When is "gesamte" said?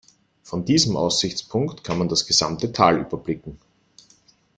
2.25-2.71